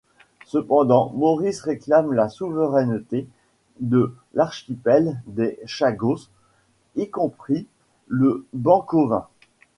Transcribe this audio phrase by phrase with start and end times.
[0.47, 3.27] Cependant, Maurice réclame la souveraineté
[3.81, 6.17] de l'archipel des Chagos,
[6.95, 7.67] y compris
[8.07, 9.27] le banc Cauvin.